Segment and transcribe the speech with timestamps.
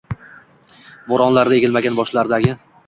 [1.11, 2.61] Bo’ronlarda egilmagan boshlardagi